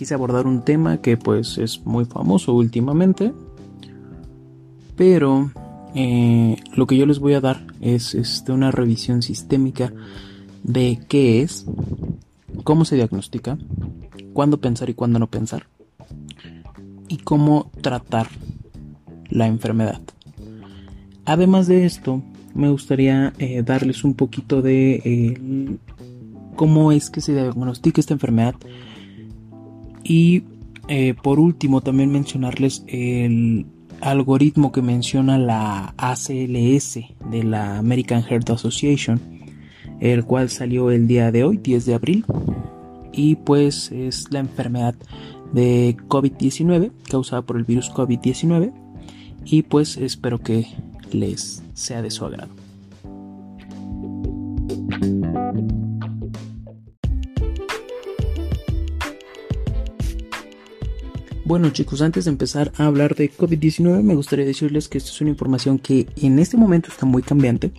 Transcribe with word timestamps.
quise 0.00 0.14
abordar 0.14 0.46
un 0.46 0.62
tema 0.62 1.02
que 1.02 1.18
pues 1.18 1.58
es 1.58 1.84
muy 1.84 2.06
famoso 2.06 2.54
últimamente, 2.54 3.34
pero 4.96 5.52
eh, 5.94 6.56
lo 6.74 6.86
que 6.86 6.96
yo 6.96 7.04
les 7.04 7.18
voy 7.18 7.34
a 7.34 7.42
dar 7.42 7.66
es 7.82 8.14
este, 8.14 8.50
una 8.50 8.70
revisión 8.70 9.20
sistémica 9.20 9.92
de 10.62 11.00
qué 11.06 11.42
es, 11.42 11.66
cómo 12.64 12.86
se 12.86 12.96
diagnostica, 12.96 13.58
cuándo 14.32 14.58
pensar 14.58 14.88
y 14.88 14.94
cuándo 14.94 15.18
no 15.18 15.26
pensar, 15.26 15.66
y 17.08 17.18
cómo 17.18 17.70
tratar 17.82 18.28
la 19.28 19.48
enfermedad. 19.48 20.00
Además 21.26 21.66
de 21.66 21.84
esto, 21.84 22.22
me 22.54 22.70
gustaría 22.70 23.34
eh, 23.38 23.62
darles 23.62 24.02
un 24.02 24.14
poquito 24.14 24.62
de 24.62 24.94
eh, 25.04 25.78
cómo 26.56 26.90
es 26.90 27.10
que 27.10 27.20
se 27.20 27.34
diagnostica 27.34 28.00
esta 28.00 28.14
enfermedad 28.14 28.54
y 30.04 30.44
eh, 30.88 31.14
por 31.14 31.38
último 31.38 31.80
también 31.80 32.10
mencionarles 32.10 32.84
el 32.88 33.66
algoritmo 34.00 34.72
que 34.72 34.82
menciona 34.82 35.38
la 35.38 35.94
ACLS 35.96 37.00
de 37.30 37.44
la 37.44 37.78
American 37.78 38.22
Heart 38.22 38.50
Association, 38.50 39.20
el 40.00 40.24
cual 40.24 40.48
salió 40.48 40.90
el 40.90 41.06
día 41.06 41.30
de 41.30 41.44
hoy, 41.44 41.58
10 41.58 41.86
de 41.86 41.94
abril, 41.94 42.24
y 43.12 43.36
pues 43.36 43.92
es 43.92 44.30
la 44.30 44.40
enfermedad 44.40 44.94
de 45.52 45.96
COVID-19 46.08 46.92
causada 47.08 47.42
por 47.42 47.56
el 47.56 47.64
virus 47.64 47.90
COVID-19 47.92 48.72
y 49.44 49.62
pues 49.62 49.96
espero 49.96 50.38
que 50.38 50.66
les 51.12 51.62
sea 51.74 52.02
de 52.02 52.10
su 52.10 52.24
agrado. 52.24 52.52
Bueno 61.50 61.70
chicos, 61.70 62.00
antes 62.00 62.26
de 62.26 62.30
empezar 62.30 62.70
a 62.76 62.86
hablar 62.86 63.16
de 63.16 63.28
COVID-19 63.28 64.04
me 64.04 64.14
gustaría 64.14 64.44
decirles 64.44 64.88
que 64.88 64.98
esta 64.98 65.10
es 65.10 65.20
una 65.20 65.30
información 65.30 65.80
que 65.80 66.06
en 66.14 66.38
este 66.38 66.56
momento 66.56 66.90
está 66.90 67.06
muy 67.06 67.22
cambiante. 67.22 67.72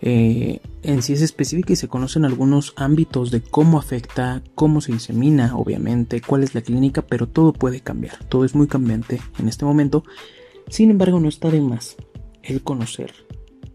Eh, 0.00 0.60
en 0.84 1.02
sí 1.02 1.14
es 1.14 1.20
específica 1.20 1.72
y 1.72 1.76
se 1.76 1.88
conocen 1.88 2.24
algunos 2.24 2.72
ámbitos 2.76 3.32
de 3.32 3.42
cómo 3.42 3.80
afecta, 3.80 4.44
cómo 4.54 4.80
se 4.80 4.92
disemina, 4.92 5.56
obviamente, 5.56 6.20
cuál 6.20 6.44
es 6.44 6.54
la 6.54 6.60
clínica, 6.60 7.02
pero 7.02 7.26
todo 7.26 7.52
puede 7.52 7.80
cambiar, 7.80 8.24
todo 8.26 8.44
es 8.44 8.54
muy 8.54 8.68
cambiante 8.68 9.20
en 9.40 9.48
este 9.48 9.64
momento. 9.64 10.04
Sin 10.68 10.92
embargo, 10.92 11.18
no 11.18 11.28
está 11.28 11.50
de 11.50 11.60
más 11.60 11.96
el 12.44 12.62
conocer 12.62 13.12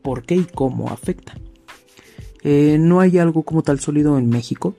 por 0.01 0.23
qué 0.23 0.35
y 0.35 0.45
cómo 0.45 0.91
afecta. 0.91 1.33
Eh, 2.43 2.77
no 2.79 3.01
hay 3.01 3.17
algo 3.17 3.43
como 3.43 3.63
tal 3.63 3.81
sólido 3.81 4.17
en 4.17 4.29
México, 4.29 4.75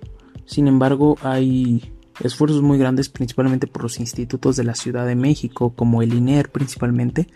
sin 0.46 0.66
embargo 0.66 1.18
hay 1.20 1.92
esfuerzos 2.22 2.62
muy 2.62 2.78
grandes 2.78 3.08
principalmente 3.08 3.66
por 3.66 3.82
los 3.82 4.00
institutos 4.00 4.56
de 4.56 4.64
la 4.64 4.74
Ciudad 4.74 5.06
de 5.06 5.16
México, 5.16 5.74
como 5.74 6.02
el 6.02 6.14
INER 6.14 6.50
principalmente, 6.50 7.28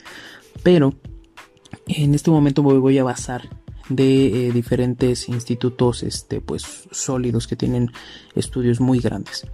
pero 0.62 0.95
en 1.87 2.15
este 2.15 2.31
momento 2.31 2.62
me 2.62 2.78
voy 2.78 2.99
a 2.99 3.05
basar 3.05 3.49
de 3.89 4.49
eh, 4.49 4.53
diferentes 4.53 5.28
institutos 5.28 6.03
este, 6.03 6.41
pues, 6.41 6.89
sólidos 6.91 7.47
que 7.47 7.56
tienen 7.56 7.91
estudios 8.34 8.81
muy 8.81 9.00
grandes. 9.00 9.47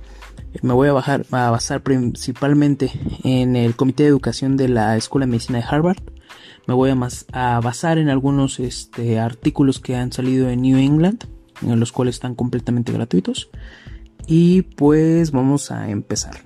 Me 0.63 0.73
voy 0.73 0.89
a, 0.89 0.93
bajar, 0.93 1.27
a 1.31 1.51
basar 1.51 1.83
principalmente 1.83 2.91
en 3.23 3.57
el 3.57 3.77
Comité 3.77 4.05
de 4.05 4.09
Educación 4.09 4.57
de 4.57 4.69
la 4.69 4.97
Escuela 4.97 5.27
de 5.27 5.31
Medicina 5.31 5.59
de 5.59 5.65
Harvard. 5.69 5.99
Me 6.67 6.75
voy 6.75 6.91
a, 6.91 6.97
a 7.33 7.61
basar 7.61 7.99
en 7.99 8.09
algunos 8.09 8.61
este, 8.61 9.19
artículos 9.19 9.81
que 9.81 9.97
han 9.97 10.13
salido 10.13 10.49
en 10.49 10.63
New 10.63 10.79
England, 10.79 11.25
en 11.63 11.79
los 11.79 11.93
cuales 11.93 12.17
están 12.17 12.35
completamente 12.35 12.93
gratuitos. 12.93 13.51
Y 14.27 14.63
pues 14.63 15.31
vamos 15.31 15.71
a 15.71 15.91
empezar. 15.91 16.41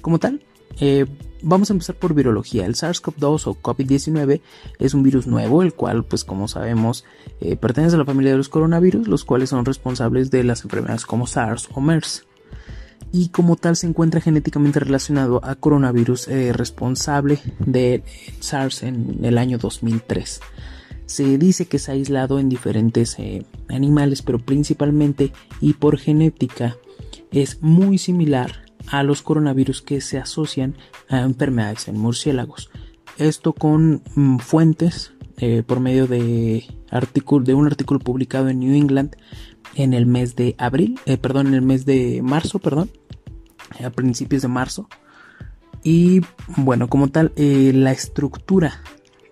Como 0.00 0.18
tal, 0.18 0.42
eh, 0.80 1.06
vamos 1.42 1.70
a 1.70 1.74
empezar 1.74 1.96
por 1.96 2.14
virología. 2.14 2.66
El 2.66 2.74
SARS-CoV-2 2.74 3.46
o 3.46 3.54
COVID-19 3.54 4.40
es 4.78 4.94
un 4.94 5.02
virus 5.02 5.26
nuevo, 5.26 5.62
el 5.62 5.74
cual, 5.74 6.04
pues 6.04 6.24
como 6.24 6.48
sabemos, 6.48 7.04
eh, 7.40 7.56
pertenece 7.56 7.96
a 7.96 7.98
la 7.98 8.04
familia 8.04 8.32
de 8.32 8.38
los 8.38 8.48
coronavirus, 8.48 9.08
los 9.08 9.24
cuales 9.24 9.50
son 9.50 9.64
responsables 9.64 10.30
de 10.30 10.44
las 10.44 10.64
enfermedades 10.64 11.06
como 11.06 11.26
SARS 11.26 11.68
o 11.74 11.80
MERS. 11.80 12.24
Y 13.12 13.28
como 13.28 13.56
tal 13.56 13.76
se 13.76 13.86
encuentra 13.86 14.20
genéticamente 14.20 14.80
relacionado 14.80 15.40
a 15.44 15.54
coronavirus 15.54 16.28
eh, 16.28 16.52
responsable 16.52 17.38
de 17.60 18.02
SARS 18.40 18.82
en 18.82 19.24
el 19.24 19.38
año 19.38 19.58
2003. 19.58 20.40
Se 21.06 21.38
dice 21.38 21.66
que 21.66 21.78
se 21.78 21.90
ha 21.90 21.94
aislado 21.94 22.40
en 22.40 22.48
diferentes 22.48 23.18
eh, 23.18 23.44
animales, 23.68 24.22
pero 24.22 24.38
principalmente 24.40 25.32
y 25.60 25.74
por 25.74 25.98
genética 25.98 26.76
es 27.30 27.62
muy 27.62 27.98
similar 27.98 28.64
a 28.88 29.04
los 29.04 29.22
coronavirus 29.22 29.82
que 29.82 30.00
se 30.00 30.18
asocian 30.18 30.76
a 31.08 31.20
enfermedades 31.20 31.86
en 31.88 31.98
murciélagos. 31.98 32.70
Esto 33.18 33.52
con 33.52 34.02
mm, 34.14 34.38
fuentes 34.38 35.12
eh, 35.38 35.62
por 35.64 35.80
medio 35.80 36.08
de, 36.08 36.64
de 36.64 37.54
un 37.54 37.66
artículo 37.66 38.00
publicado 38.00 38.48
en 38.48 38.60
New 38.60 38.74
England 38.74 39.16
en 39.74 39.94
el 39.94 40.06
mes 40.06 40.34
de 40.34 40.56
abril, 40.58 40.98
eh, 41.06 41.18
perdón, 41.18 41.48
en 41.48 41.54
el 41.54 41.62
mes 41.62 41.86
de 41.86 42.20
marzo, 42.22 42.58
perdón, 42.58 42.90
a 43.84 43.90
principios 43.90 44.42
de 44.42 44.48
marzo. 44.48 44.88
Y 45.84 46.22
bueno, 46.56 46.88
como 46.88 47.08
tal, 47.08 47.32
la 47.36 47.92
estructura 47.92 48.82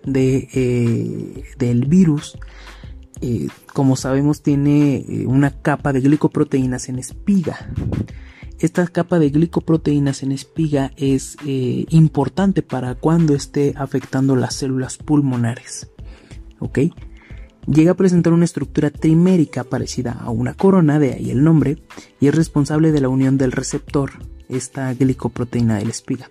de, 0.05 0.47
eh, 0.53 1.43
del 1.57 1.85
virus, 1.85 2.37
eh, 3.21 3.47
como 3.73 3.95
sabemos, 3.95 4.41
tiene 4.41 4.97
eh, 4.97 5.25
una 5.25 5.51
capa 5.51 5.93
de 5.93 6.01
glicoproteínas 6.01 6.89
en 6.89 6.99
espiga. 6.99 7.69
Esta 8.59 8.87
capa 8.87 9.19
de 9.19 9.29
glicoproteínas 9.29 10.23
en 10.23 10.31
espiga 10.31 10.91
es 10.95 11.35
importante 11.43 12.61
para 12.61 12.95
cuando 12.95 13.35
esté 13.35 13.73
afectando 13.75 14.37
las 14.37 14.55
células 14.55 14.97
pulmonares. 14.97 15.89
¿Ok? 16.59 16.79
Llega 17.67 17.91
a 17.91 17.95
presentar 17.95 18.31
una 18.31 18.45
estructura 18.45 18.91
trimérica 18.91 19.65
parecida 19.65 20.13
a 20.13 20.29
una 20.29 20.53
corona, 20.53 20.99
de 20.99 21.13
ahí 21.13 21.31
el 21.31 21.43
nombre, 21.43 21.79
y 22.21 22.27
es 22.27 22.35
responsable 22.35 22.93
de 22.93 23.01
la 23.01 23.09
unión 23.09 23.37
del 23.37 23.51
receptor, 23.51 24.11
esta 24.47 24.93
glicoproteína 24.93 25.77
de 25.77 25.85
la 25.85 25.91
espiga. 25.91 26.29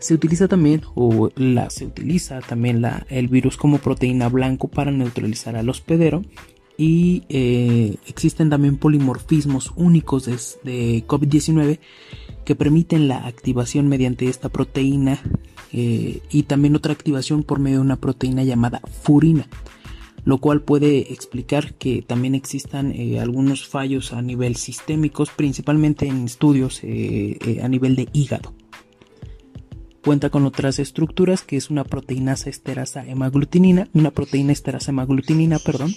Se 0.00 0.14
utiliza 0.14 0.48
también, 0.48 0.80
o 0.94 1.30
la, 1.36 1.68
se 1.68 1.84
utiliza 1.84 2.40
también 2.40 2.80
la, 2.80 3.06
el 3.10 3.28
virus 3.28 3.58
como 3.58 3.78
proteína 3.78 4.30
blanco 4.30 4.68
para 4.68 4.90
neutralizar 4.90 5.56
al 5.56 5.68
hospedero. 5.68 6.24
Y 6.78 7.24
eh, 7.28 7.96
existen 8.06 8.48
también 8.48 8.78
polimorfismos 8.78 9.74
únicos 9.76 10.24
de, 10.24 11.04
COVID-19 11.06 11.78
que 12.46 12.54
permiten 12.56 13.08
la 13.08 13.26
activación 13.26 13.88
mediante 13.88 14.28
esta 14.28 14.48
proteína 14.48 15.20
eh, 15.74 16.22
y 16.30 16.44
también 16.44 16.74
otra 16.74 16.94
activación 16.94 17.42
por 17.42 17.58
medio 17.58 17.76
de 17.76 17.84
una 17.84 17.96
proteína 17.96 18.42
llamada 18.42 18.80
furina. 19.02 19.46
lo 20.24 20.38
cual 20.38 20.62
puede 20.62 21.12
explicar 21.12 21.74
que 21.74 22.00
también 22.00 22.34
existan 22.34 22.92
eh, 22.92 23.20
algunos 23.20 23.68
fallos 23.68 24.14
a 24.14 24.22
nivel 24.22 24.56
sistémicos, 24.56 25.28
principalmente 25.30 26.06
en 26.06 26.24
estudios 26.24 26.80
a 26.82 27.68
nivel 27.68 27.96
de 27.96 28.08
hígado. 28.14 28.54
Cuenta 30.04 30.30
con 30.30 30.46
otras 30.46 30.78
estructuras 30.78 31.42
que 31.42 31.56
es 31.56 31.70
una 31.70 31.84
proteinasa 31.84 32.48
esterasa 32.48 33.06
hemaglutinina, 33.06 33.88
una 33.92 34.10
proteína 34.10 34.52
esterasa 34.52 34.92
hemaglutinina, 34.92 35.58
perdón, 35.58 35.92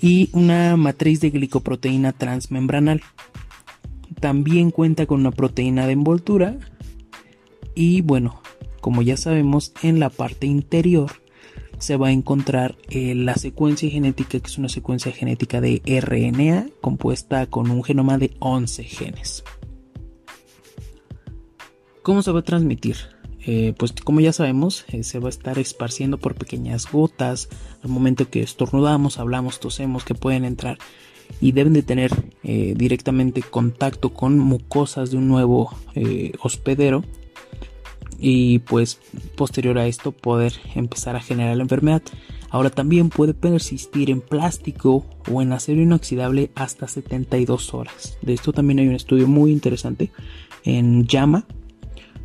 y 0.00 0.30
una 0.32 0.76
matriz 0.76 1.20
de 1.20 1.30
glicoproteína 1.30 2.12
transmembranal. 2.12 3.02
También 4.20 4.70
cuenta 4.70 5.06
con 5.06 5.20
una 5.20 5.32
proteína 5.32 5.86
de 5.86 5.94
envoltura 5.94 6.56
y 7.74 8.02
bueno, 8.02 8.40
como 8.80 9.02
ya 9.02 9.16
sabemos, 9.16 9.72
en 9.82 10.00
la 10.00 10.10
parte 10.10 10.46
interior 10.46 11.10
se 11.78 11.96
va 11.96 12.08
a 12.08 12.12
encontrar 12.12 12.76
eh, 12.90 13.14
la 13.14 13.34
secuencia 13.34 13.90
genética, 13.90 14.38
que 14.38 14.46
es 14.46 14.58
una 14.58 14.68
secuencia 14.68 15.10
genética 15.10 15.60
de 15.60 15.82
RNA 15.84 16.66
compuesta 16.80 17.46
con 17.46 17.70
un 17.70 17.82
genoma 17.82 18.18
de 18.18 18.32
11 18.38 18.84
genes. 18.84 19.42
¿Cómo 22.02 22.22
se 22.22 22.32
va 22.32 22.40
a 22.40 22.44
transmitir? 22.44 22.96
Eh, 23.44 23.74
pues 23.76 23.92
como 23.92 24.20
ya 24.20 24.32
sabemos, 24.32 24.84
eh, 24.88 25.02
se 25.02 25.18
va 25.18 25.26
a 25.26 25.30
estar 25.30 25.58
esparciendo 25.58 26.18
por 26.18 26.34
pequeñas 26.34 26.90
gotas 26.90 27.48
al 27.82 27.90
momento 27.90 28.30
que 28.30 28.42
estornudamos, 28.42 29.18
hablamos, 29.18 29.60
tosemos, 29.60 30.04
que 30.04 30.14
pueden 30.14 30.44
entrar 30.44 30.78
y 31.40 31.52
deben 31.52 31.72
de 31.72 31.82
tener 31.82 32.10
directamente 32.42 33.40
contacto 33.40 34.12
con 34.12 34.38
mucosas 34.38 35.10
de 35.10 35.16
un 35.16 35.28
nuevo 35.28 35.70
hospedero 36.42 37.04
y 38.22 38.60
pues 38.60 39.00
posterior 39.36 39.78
a 39.78 39.86
esto 39.86 40.12
poder 40.12 40.52
empezar 40.74 41.16
a 41.16 41.20
generar 41.20 41.56
la 41.56 41.64
enfermedad. 41.64 42.02
Ahora 42.50 42.70
también 42.70 43.08
puede 43.08 43.34
persistir 43.34 44.10
en 44.10 44.20
plástico 44.20 45.04
o 45.30 45.42
en 45.42 45.52
acero 45.52 45.82
inoxidable 45.82 46.50
hasta 46.54 46.86
72 46.86 47.74
horas. 47.74 48.18
De 48.22 48.34
esto 48.34 48.52
también 48.52 48.78
hay 48.78 48.88
un 48.88 48.94
estudio 48.94 49.26
muy 49.26 49.52
interesante 49.52 50.10
en 50.64 51.06
llama, 51.06 51.46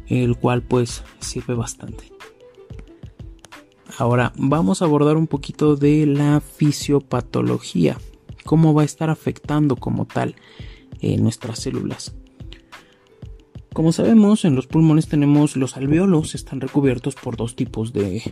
el 0.08 0.38
cual 0.38 0.62
pues 0.62 1.04
sirve 1.20 1.54
bastante. 1.54 2.12
Ahora 3.98 4.32
vamos 4.38 4.82
a 4.82 4.86
abordar 4.86 5.18
un 5.18 5.28
poquito 5.28 5.76
de 5.76 6.06
la 6.06 6.40
fisiopatología, 6.40 7.98
cómo 8.46 8.74
va 8.74 8.84
a 8.84 8.86
estar 8.86 9.10
afectando 9.10 9.76
como 9.76 10.06
tal 10.06 10.36
eh, 11.02 11.18
nuestras 11.18 11.60
células. 11.60 12.16
Como 13.74 13.92
sabemos, 13.92 14.44
en 14.44 14.56
los 14.56 14.66
pulmones 14.66 15.08
tenemos 15.08 15.56
los 15.56 15.78
alveolos, 15.78 16.34
están 16.36 16.62
recubiertos 16.62 17.14
por 17.14 17.38
dos 17.38 17.56
tipos 17.56 17.94
de, 17.94 18.24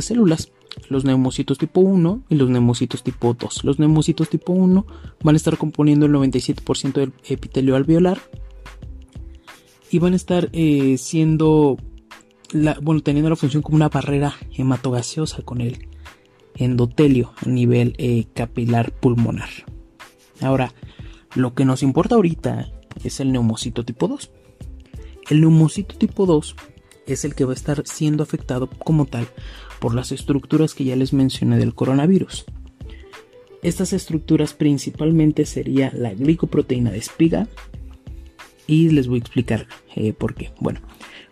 células, 0.00 0.50
los 0.88 1.04
neumocitos 1.04 1.58
tipo 1.58 1.80
1 1.80 2.24
y 2.28 2.34
los 2.34 2.50
neumocitos 2.50 3.04
tipo 3.04 3.34
2. 3.34 3.62
Los 3.62 3.78
neumocitos 3.78 4.28
tipo 4.28 4.52
1 4.52 4.84
van 5.22 5.34
a 5.34 5.36
estar 5.36 5.56
componiendo 5.58 6.06
el 6.06 6.12
97% 6.12 6.92
del 6.92 7.12
epitelio 7.28 7.76
alveolar 7.76 8.20
y 9.94 10.00
van 10.00 10.14
a 10.14 10.16
estar 10.16 10.50
eh, 10.52 10.96
siendo, 10.98 11.78
bueno, 12.82 13.00
teniendo 13.00 13.30
la 13.30 13.36
función 13.36 13.62
como 13.62 13.76
una 13.76 13.90
barrera 13.90 14.34
hematogaseosa 14.52 15.42
con 15.42 15.60
el 15.60 15.86
endotelio 16.56 17.32
a 17.36 17.48
nivel 17.48 17.94
eh, 17.98 18.24
capilar 18.34 18.90
pulmonar. 18.90 19.50
Ahora, 20.40 20.74
lo 21.36 21.54
que 21.54 21.64
nos 21.64 21.84
importa 21.84 22.16
ahorita 22.16 22.72
es 23.04 23.20
el 23.20 23.30
neumocito 23.30 23.84
tipo 23.84 24.08
2. 24.08 24.32
El 25.30 25.42
neumocito 25.42 25.94
tipo 25.94 26.26
2 26.26 26.56
es 27.06 27.24
el 27.24 27.36
que 27.36 27.44
va 27.44 27.52
a 27.52 27.54
estar 27.54 27.86
siendo 27.86 28.24
afectado 28.24 28.68
como 28.68 29.06
tal 29.06 29.28
por 29.78 29.94
las 29.94 30.10
estructuras 30.10 30.74
que 30.74 30.82
ya 30.82 30.96
les 30.96 31.12
mencioné 31.12 31.56
del 31.56 31.72
coronavirus. 31.72 32.46
Estas 33.62 33.92
estructuras 33.92 34.54
principalmente 34.54 35.46
sería 35.46 35.92
la 35.94 36.12
glicoproteína 36.14 36.90
de 36.90 36.98
espiga 36.98 37.46
y 38.66 38.90
les 38.90 39.08
voy 39.08 39.18
a 39.18 39.20
explicar 39.20 39.66
eh, 39.94 40.12
por 40.12 40.34
qué. 40.34 40.52
Bueno, 40.60 40.80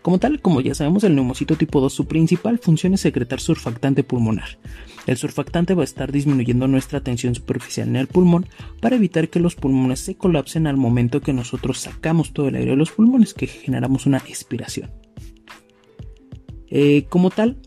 como 0.01 0.19
tal, 0.19 0.41
como 0.41 0.61
ya 0.61 0.75
sabemos, 0.75 1.03
el 1.05 1.15
neumocito 1.15 1.55
tipo 1.55 1.79
2, 1.79 1.91
su 1.91 2.07
principal 2.07 2.59
función 2.59 2.93
es 2.93 3.01
secretar 3.01 3.39
surfactante 3.39 4.03
pulmonar. 4.03 4.59
El 5.07 5.17
surfactante 5.17 5.73
va 5.73 5.81
a 5.81 5.85
estar 5.85 6.11
disminuyendo 6.11 6.67
nuestra 6.67 7.01
tensión 7.01 7.35
superficial 7.35 7.87
en 7.87 7.95
el 7.95 8.07
pulmón 8.07 8.47
para 8.81 8.95
evitar 8.95 9.29
que 9.29 9.39
los 9.39 9.55
pulmones 9.55 9.99
se 9.99 10.15
colapsen 10.15 10.67
al 10.67 10.77
momento 10.77 11.21
que 11.21 11.33
nosotros 11.33 11.79
sacamos 11.79 12.33
todo 12.33 12.49
el 12.49 12.55
aire 12.55 12.71
de 12.71 12.77
los 12.77 12.91
pulmones, 12.91 13.33
que 13.33 13.47
generamos 13.47 14.05
una 14.05 14.17
expiración. 14.17 14.91
Eh, 16.69 17.05
como 17.07 17.29
tal, 17.29 17.57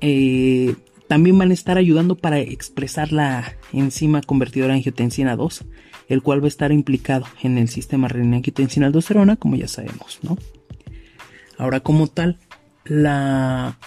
eh, 0.00 0.74
también 1.08 1.38
van 1.38 1.50
a 1.50 1.54
estar 1.54 1.78
ayudando 1.78 2.16
para 2.16 2.38
expresar 2.38 3.12
la 3.12 3.56
enzima 3.72 4.20
convertidora 4.20 4.74
angiotensina 4.74 5.36
2, 5.36 5.64
el 6.08 6.22
cual 6.22 6.40
va 6.40 6.46
a 6.46 6.48
estar 6.48 6.72
implicado 6.72 7.26
en 7.42 7.58
el 7.58 7.68
sistema 7.68 8.08
renina-angiotensina-aldosterona, 8.08 9.36
como 9.36 9.56
ya 9.56 9.68
sabemos, 9.68 10.20
¿no? 10.22 10.38
Ahora, 11.58 11.80
como 11.80 12.06
tal, 12.06 12.38
la, 12.84 13.78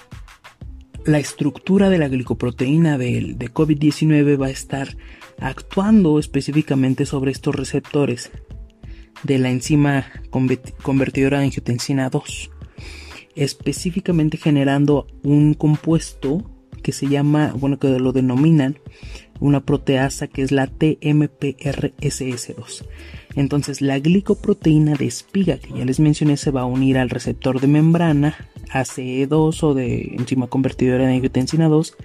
la 1.06 1.19
estructura 1.19 1.89
de 1.89 1.98
la 1.98 2.07
glicoproteína 2.07 2.98
de, 2.98 3.36
de 3.38 3.54
COVID-19 3.54 4.42
va 4.42 4.48
a 4.48 4.51
estar 4.51 4.98
actuando 5.39 6.19
específicamente 6.19 7.06
sobre 7.06 7.31
estos 7.31 7.56
receptores 7.56 8.31
de 9.24 9.38
la 9.38 9.50
enzima 9.50 10.06
convertidora 10.81 11.39
de 11.39 11.45
angiotensina 11.45 12.10
2, 12.10 12.51
específicamente 13.36 14.38
generando 14.38 15.07
un 15.24 15.54
compuesto 15.54 16.50
que 16.81 16.92
se 16.92 17.07
llama, 17.07 17.54
bueno, 17.56 17.77
que 17.77 18.00
lo 18.00 18.12
denominan 18.12 18.80
una 19.39 19.62
proteasa 19.62 20.27
que 20.27 20.41
es 20.41 20.51
la 20.51 20.68
TMPRSS2. 20.68 22.83
Entonces 23.36 23.81
la 23.81 24.00
glicoproteína 24.00 24.95
de 24.95 25.06
espiga 25.06 25.57
que 25.57 25.74
ya 25.74 25.86
les 25.86 26.00
mencioné 26.00 26.38
se 26.38 26.51
va 26.51 26.62
a 26.62 26.65
unir 26.65 26.97
al 26.97 27.09
receptor 27.09 27.62
de 27.62 27.68
membrana 27.68 28.36
ACE2 28.74 29.63
o 29.63 29.74
de 29.74 30.15
enzima 30.18 30.47
convertidora 30.47 31.07
de 31.07 31.15
angiotensina 31.15 31.68
2 31.68 31.95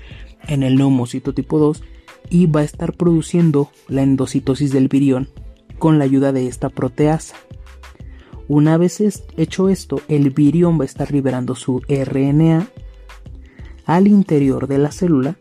en 0.49 0.63
el 0.63 0.77
neumocito 0.77 1.35
tipo 1.35 1.59
2 1.59 1.83
y 2.31 2.47
va 2.47 2.61
a 2.61 2.65
estar 2.65 2.95
produciendo 2.95 3.71
la 3.89 4.03
endocitosis 4.03 4.73
del 4.73 4.89
virión 4.89 5.29
con 5.79 5.99
la 5.99 6.05
ayuda 6.05 6.33
de 6.33 6.47
esta 6.47 6.69
proteasa. 6.69 7.37
Una 8.47 8.77
vez 8.77 9.01
hecho 9.37 9.69
esto, 9.69 10.03
el 10.09 10.31
virión 10.31 10.79
va 10.79 10.83
a 10.83 10.87
estar 10.87 11.11
liberando 11.11 11.55
su 11.55 11.83
RNA 11.89 12.69
al 13.87 14.07
interior 14.07 14.67
de 14.67 14.79
la 14.79 14.93
célula 14.93 15.37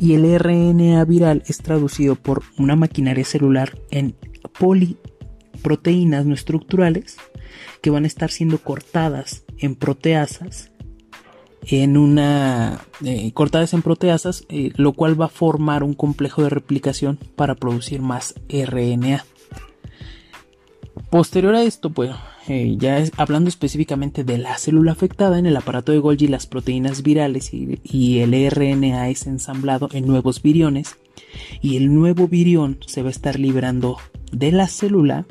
y 0.00 0.14
el 0.14 0.38
RNA 0.38 1.04
viral 1.04 1.42
es 1.46 1.58
traducido 1.58 2.14
por 2.14 2.42
una 2.56 2.74
maquinaria 2.74 3.24
celular 3.24 3.78
en 3.90 4.16
poliproteínas 4.58 6.24
no 6.24 6.32
estructurales 6.32 7.18
que 7.82 7.90
van 7.90 8.04
a 8.04 8.06
estar 8.06 8.30
siendo 8.30 8.56
cortadas 8.58 9.44
en 9.58 9.74
proteasas 9.74 10.72
en 11.66 11.98
una 11.98 12.80
eh, 13.04 13.30
cortadas 13.34 13.74
en 13.74 13.82
proteasas 13.82 14.46
eh, 14.48 14.72
lo 14.76 14.94
cual 14.94 15.20
va 15.20 15.26
a 15.26 15.28
formar 15.28 15.82
un 15.82 15.92
complejo 15.92 16.42
de 16.42 16.48
replicación 16.48 17.18
para 17.36 17.54
producir 17.54 18.00
más 18.00 18.34
RNA 18.48 19.26
posterior 21.08 21.54
a 21.54 21.62
esto 21.62 21.90
pues 21.90 22.10
eh, 22.48 22.76
ya 22.78 23.04
hablando 23.16 23.48
específicamente 23.48 24.24
de 24.24 24.38
la 24.38 24.58
célula 24.58 24.92
afectada, 24.92 25.38
en 25.38 25.46
el 25.46 25.56
aparato 25.56 25.92
de 25.92 25.98
Golgi 25.98 26.26
las 26.26 26.46
proteínas 26.46 27.02
virales 27.02 27.52
y, 27.52 28.18
el 28.18 28.50
RNA 28.50 29.08
es 29.08 29.26
ensamblado 29.26 29.88
en 29.92 30.06
nuevos 30.06 30.42
viriones 30.42 30.96
y 31.60 31.76
el 31.76 31.94
nuevo 31.94 32.28
virión 32.28 32.78
se 32.86 33.02
va 33.02 33.08
a 33.08 33.12
estar 33.12 33.38
liberando 33.38 33.98
de 34.32 34.52
la 34.52 34.66
célula, 34.66 35.26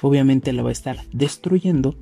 obviamente 0.00 0.52
la 0.52 0.62
va 0.62 0.70
a 0.70 0.72
estar 0.72 1.00
destruyendo 1.12 1.96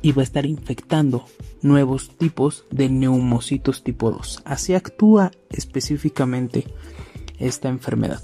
y 0.00 0.12
va 0.12 0.22
a 0.22 0.24
estar 0.24 0.46
infectando 0.46 1.24
nuevos 1.62 2.10
tipos 2.16 2.66
de 2.70 2.88
neumocitos 2.88 3.82
tipo 3.82 4.10
2. 4.10 4.42
Así 4.44 4.74
actúa 4.74 5.32
específicamente 5.50 6.66
esta 7.38 7.68
enfermedad. 7.68 8.22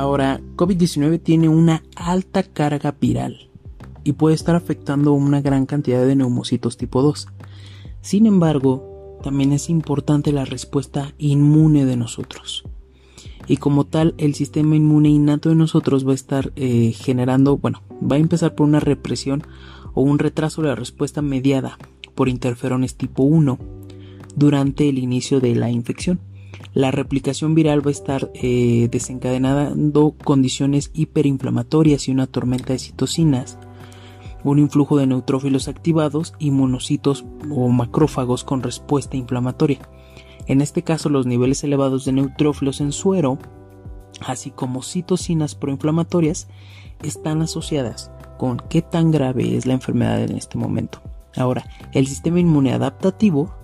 Ahora, 0.00 0.40
COVID-19 0.56 1.22
tiene 1.22 1.50
una 1.50 1.82
alta 1.94 2.42
carga 2.42 2.96
viral 2.98 3.50
y 4.02 4.14
puede 4.14 4.34
estar 4.34 4.56
afectando 4.56 5.12
una 5.12 5.42
gran 5.42 5.66
cantidad 5.66 6.06
de 6.06 6.16
neumocitos 6.16 6.78
tipo 6.78 7.02
2. 7.02 7.28
Sin 8.00 8.24
embargo, 8.24 9.18
también 9.22 9.52
es 9.52 9.68
importante 9.68 10.32
la 10.32 10.46
respuesta 10.46 11.12
inmune 11.18 11.84
de 11.84 11.98
nosotros. 11.98 12.64
Y 13.46 13.58
como 13.58 13.84
tal, 13.84 14.14
el 14.16 14.34
sistema 14.34 14.74
inmune 14.74 15.10
innato 15.10 15.50
de 15.50 15.54
nosotros 15.54 16.06
va 16.08 16.12
a 16.12 16.14
estar 16.14 16.50
eh, 16.56 16.94
generando, 16.96 17.58
bueno, 17.58 17.82
va 18.00 18.16
a 18.16 18.20
empezar 18.20 18.54
por 18.54 18.66
una 18.66 18.80
represión 18.80 19.42
o 19.92 20.00
un 20.00 20.18
retraso 20.18 20.62
de 20.62 20.68
la 20.68 20.76
respuesta 20.76 21.20
mediada 21.20 21.76
por 22.14 22.30
interferones 22.30 22.96
tipo 22.96 23.24
1 23.24 23.58
durante 24.34 24.88
el 24.88 24.96
inicio 24.96 25.40
de 25.40 25.54
la 25.56 25.70
infección. 25.70 26.20
La 26.72 26.90
replicación 26.90 27.54
viral 27.54 27.84
va 27.84 27.90
a 27.90 27.92
estar 27.92 28.30
eh, 28.34 28.88
desencadenando 28.90 30.14
condiciones 30.22 30.90
hiperinflamatorias 30.94 32.08
y 32.08 32.12
una 32.12 32.26
tormenta 32.26 32.72
de 32.72 32.78
citocinas, 32.78 33.58
un 34.44 34.58
influjo 34.58 34.96
de 34.96 35.06
neutrófilos 35.06 35.68
activados 35.68 36.34
y 36.38 36.50
monocitos 36.50 37.24
o 37.50 37.68
macrófagos 37.68 38.44
con 38.44 38.62
respuesta 38.62 39.16
inflamatoria. 39.16 39.80
En 40.46 40.60
este 40.60 40.82
caso, 40.82 41.08
los 41.08 41.26
niveles 41.26 41.62
elevados 41.64 42.04
de 42.04 42.12
neutrófilos 42.12 42.80
en 42.80 42.92
suero, 42.92 43.38
así 44.20 44.50
como 44.50 44.82
citocinas 44.82 45.54
proinflamatorias, 45.54 46.48
están 47.02 47.42
asociadas 47.42 48.10
con 48.38 48.58
qué 48.68 48.80
tan 48.80 49.10
grave 49.10 49.56
es 49.56 49.66
la 49.66 49.74
enfermedad 49.74 50.22
en 50.22 50.36
este 50.36 50.56
momento. 50.56 51.02
Ahora, 51.36 51.64
el 51.92 52.06
sistema 52.06 52.40
inmune 52.40 52.72
adaptativo 52.72 53.54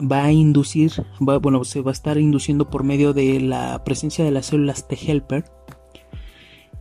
va 0.00 0.24
a 0.24 0.32
inducir, 0.32 0.92
bueno, 1.20 1.64
se 1.64 1.80
va 1.80 1.90
a 1.90 1.92
estar 1.92 2.18
induciendo 2.18 2.70
por 2.70 2.84
medio 2.84 3.12
de 3.12 3.40
la 3.40 3.82
presencia 3.84 4.24
de 4.24 4.30
las 4.30 4.46
células 4.46 4.86
T 4.88 4.96
helper 4.96 5.44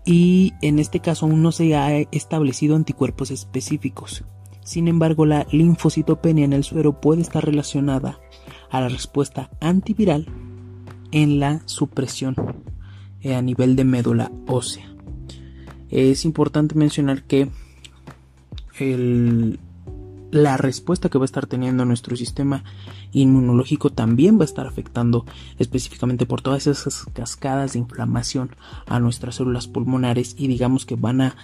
y 0.06 0.54
en 0.62 0.80
este 0.80 1.00
caso 1.02 1.26
aún 1.26 1.42
no 1.42 1.52
se 1.52 1.76
ha 1.76 1.98
establecido 1.98 2.76
anticuerpos 2.76 3.30
específicos. 3.32 4.24
Sin 4.64 4.88
embargo, 4.88 5.26
la 5.26 5.48
linfocitopenia 5.52 6.46
en 6.46 6.54
el 6.54 6.64
suero 6.64 7.00
puede 7.02 7.22
estar 7.22 7.46
relacionada 7.46 8.20
a 8.70 8.82
la 8.82 8.90
respuesta 8.90 9.50
antiviral 9.60 10.28
en 11.12 11.40
la 11.40 11.62
supresión 11.66 12.36
eh, 13.22 13.36
a 13.36 13.42
nivel 13.42 13.76
de 13.76 13.84
médula 13.84 14.32
ósea. 14.46 14.94
Es 15.90 16.26
importante 16.26 16.76
mencionar 16.76 17.24
que 17.24 17.50
la 20.32 20.58
respuesta 20.58 21.10
que 21.10 21.18
va 21.18 21.24
a 21.24 21.26
estar 21.26 21.48
teniendo 21.48 21.86
nuestro 21.86 22.16
sistema 22.16 22.64
inmunológico 23.12 23.90
también 23.90 24.38
va 24.38 24.44
a 24.44 24.46
estar 24.46 24.68
afectando 24.68 25.26
específicamente 25.60 26.26
por 26.26 26.42
todas 26.42 26.68
esas 26.68 27.06
cascadas 27.14 27.74
de 27.74 27.80
inflamación 27.80 28.52
a 28.86 29.00
nuestras 29.00 29.36
células 29.36 29.68
pulmonares 29.68 30.36
y 30.38 30.48
digamos 30.48 30.86
que 30.86 30.96
van 30.96 31.22
a 31.22 31.36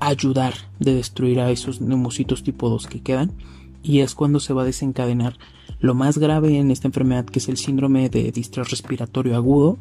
ayudar 0.00 0.54
de 0.80 0.94
destruir 0.94 1.40
a 1.40 1.50
esos 1.50 1.80
neumocitos 1.80 2.42
tipo 2.42 2.68
2 2.68 2.86
que 2.86 3.00
quedan 3.00 3.32
y 3.82 4.00
es 4.00 4.14
cuando 4.14 4.40
se 4.40 4.54
va 4.54 4.62
a 4.62 4.66
desencadenar 4.66 5.38
lo 5.78 5.94
más 5.94 6.18
grave 6.18 6.58
en 6.58 6.70
esta 6.70 6.88
enfermedad 6.88 7.26
que 7.26 7.38
es 7.38 7.48
el 7.48 7.56
síndrome 7.56 8.08
de 8.08 8.32
distrés 8.32 8.70
respiratorio 8.70 9.36
agudo 9.36 9.78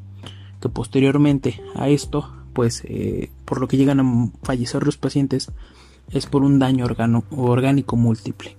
que 0.62 0.70
posteriormente 0.70 1.62
a 1.76 1.90
esto 1.90 2.30
pues 2.54 2.84
eh, 2.86 3.32
por 3.46 3.60
lo 3.60 3.68
que 3.68 3.78
llegan 3.78 4.00
a 4.00 4.32
fallecer 4.44 4.84
los 4.84 4.98
pacientes 4.98 5.52
es 6.12 6.26
por 6.26 6.44
un 6.44 6.60
daño 6.60 6.86
orgánico 7.32 7.96
múltiple. 7.96 8.56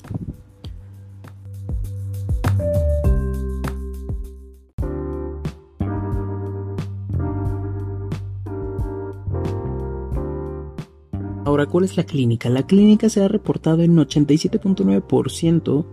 Ahora, 11.54 11.66
¿cuál 11.66 11.84
es 11.84 11.96
la 11.96 12.02
clínica? 12.02 12.50
La 12.50 12.66
clínica 12.66 13.08
se 13.08 13.22
ha 13.22 13.28
reportado 13.28 13.82
en 13.82 13.96
87.9% 13.96 15.86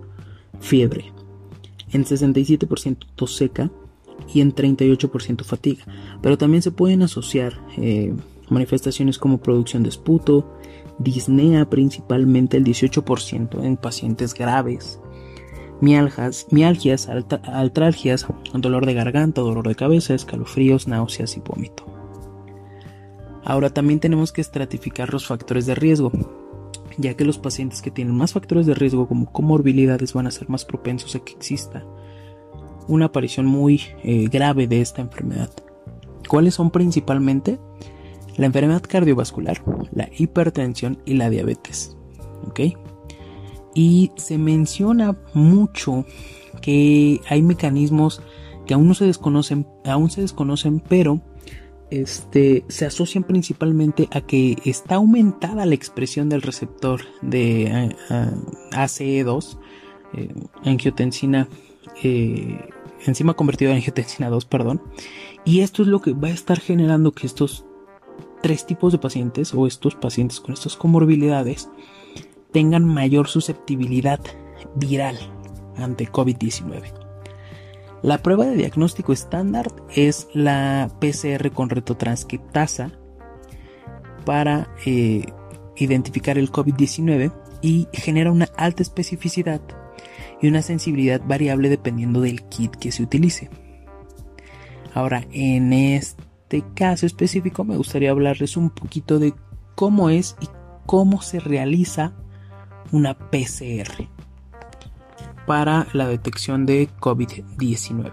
fiebre, 0.60 1.14
en 1.92 2.04
67% 2.04 3.06
tos 3.16 3.36
seca 3.36 3.70
y 4.34 4.42
en 4.42 4.56
38% 4.56 5.44
fatiga. 5.44 5.86
Pero 6.20 6.40
también 6.40 6.64
se 6.64 6.72
pueden 6.72 7.04
asociar 7.04 7.64
eh, 7.78 8.12
manifestaciones 8.50 9.20
como 9.20 9.38
producción 9.38 9.84
de 9.84 9.90
esputo, 9.90 10.52
disnea 10.98 11.70
principalmente 11.70 12.58
el 12.58 12.64
18% 12.64 13.64
en 13.64 13.78
pacientes 13.78 14.34
graves, 14.34 15.00
mialgias, 15.80 17.08
altralgias, 17.44 18.26
dolor 18.56 18.88
de 18.88 18.96
garganta, 18.96 19.42
dolor 19.42 19.68
de 19.68 19.76
cabeza, 19.76 20.16
escalofríos, 20.16 20.88
náuseas 20.88 21.38
y 21.38 21.40
vómito. 21.40 21.91
Ahora 23.44 23.70
también 23.70 24.00
tenemos 24.00 24.32
que 24.32 24.42
estratificar 24.42 25.12
los 25.12 25.28
factores 25.28 25.66
de 25.66 25.76
riesgo, 25.76 26.12
ya 26.98 27.16
que 27.16 27.26
los 27.26 27.38
pacientes 27.38 27.82
que 27.82 27.92
tienen 27.92 28.16
más 28.16 28.34
factores 28.34 28.66
de 28.66 28.74
riesgo 28.74 29.08
como 29.08 29.32
comorbilidades 29.32 30.14
van 30.14 30.28
a 30.28 30.32
ser 30.32 30.50
más 30.50 30.66
propensos 30.66 31.16
a 31.16 31.20
que 31.20 31.34
exista 31.34 31.84
una 32.88 33.06
aparición 33.06 33.46
muy 33.46 33.82
eh, 34.04 34.28
grave 34.30 34.68
de 34.68 34.82
esta 34.82 35.02
enfermedad. 35.02 35.50
¿Cuáles 36.28 36.56
son 36.56 36.72
principalmente? 36.72 37.60
la 38.38 38.46
enfermedad 38.46 38.82
cardiovascular, 38.82 39.62
la 39.92 40.10
hipertensión 40.18 41.00
y 41.06 41.14
la 41.14 41.30
diabetes. 41.30 41.96
Y 43.74 44.12
se 44.16 44.38
menciona 44.38 45.18
mucho 45.34 46.06
que 46.62 47.22
hay 47.30 47.42
mecanismos 47.42 48.22
que 48.66 48.74
aún 48.74 48.88
no 48.88 48.94
se 48.94 49.06
desconocen, 49.06 49.68
aún 49.86 50.10
se 50.10 50.22
desconocen, 50.22 50.80
pero 50.80 51.22
este, 51.92 52.64
se 52.70 52.86
asocian 52.86 53.24
principalmente 53.24 54.08
a 54.12 54.22
que 54.22 54.58
está 54.66 54.96
aumentada 54.96 55.66
la 55.66 55.76
expresión 55.76 56.30
del 56.30 56.42
receptor 56.42 57.02
de 57.22 57.64
eh, 57.66 57.96
ACE2, 58.72 59.60
eh, 60.14 60.34
angiotensina, 60.64 61.50
eh, 62.02 62.58
enzima 63.06 63.34
convertida 63.34 63.72
en 63.72 63.76
angiotensina 63.76 64.30
2, 64.30 64.46
perdón, 64.46 64.82
y 65.44 65.60
esto 65.60 65.82
es 65.82 65.90
lo 65.90 66.02
que 66.02 66.14
va 66.14 66.30
a 66.30 66.32
estar 66.32 66.60
generando 66.60 67.12
que 67.12 67.28
estos 67.28 67.66
tres 68.42 68.66
tipos 68.66 68.94
de 68.94 68.98
pacientes 68.98 69.54
o 69.54 69.68
estos 69.68 69.96
pacientes 69.96 70.40
con 70.40 70.54
estas 70.54 70.78
comorbilidades 70.78 71.70
tengan 72.52 72.86
mayor 72.86 73.28
susceptibilidad 73.28 74.20
viral 74.76 75.18
ante 75.76 76.08
COVID-19. 76.10 77.01
La 78.04 78.18
prueba 78.20 78.46
de 78.46 78.56
diagnóstico 78.56 79.14
estándar 79.14 79.72
es 79.96 80.28
la 80.34 80.90
PCR 81.00 81.52
con 81.52 81.70
retotranscriptasa 81.70 82.92
para 84.26 84.74
eh, 84.86 85.26
identificar 85.76 86.38
el 86.38 86.52
COVID-19 86.52 87.32
y 87.62 87.88
genera 87.94 88.32
una 88.32 88.50
alta 88.58 88.82
especificidad 88.82 89.62
y 90.42 90.48
una 90.48 90.62
sensibilidad 90.62 91.22
variable 91.24 91.70
dependiendo 91.70 92.22
del 92.22 92.44
kit 92.44 92.76
que 92.76 92.92
se 92.92 93.04
utilice. 93.04 93.50
Ahora, 94.94 95.26
en 95.32 95.72
este 95.74 96.32
este 96.52 96.66
caso 96.74 97.06
específico 97.06 97.64
me 97.64 97.78
gustaría 97.78 98.12
hablarles 98.12 98.58
un 98.58 98.72
poquito 98.72 99.20
de 99.20 99.34
cómo 99.74 100.10
es 100.10 100.36
y 100.42 100.48
cómo 100.86 101.22
se 101.22 101.40
realiza 101.40 102.14
una 102.92 103.18
PCR 103.18 104.10
para 105.46 105.88
la 105.94 106.08
detección 106.08 106.66
de 106.66 106.90
COVID-19. 107.00 108.12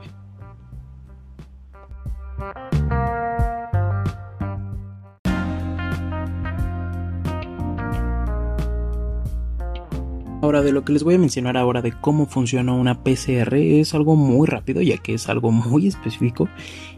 Ahora, 10.41 10.63
de 10.63 10.71
lo 10.73 10.85
que 10.85 10.93
les 10.93 11.03
voy 11.03 11.17
a 11.17 11.19
mencionar 11.19 11.57
ahora 11.57 11.83
de 11.83 11.93
cómo 11.93 12.27
funciona 12.27 12.73
una 12.73 13.03
PCR 13.03 13.55
es 13.57 13.93
algo 13.93 14.15
muy 14.15 14.47
rápido, 14.47 14.81
ya 14.81 14.97
que 14.97 15.15
es 15.15 15.29
algo 15.29 15.51
muy 15.51 15.89
específico 15.89 16.49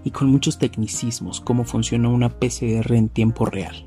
y 0.04 0.10
con 0.10 0.28
muchos 0.28 0.58
tecnicismos, 0.58 1.40
cómo 1.40 1.64
funciona 1.64 2.10
una 2.10 2.28
PCR 2.28 2.92
en 2.92 3.08
tiempo 3.08 3.46
real. 3.46 3.86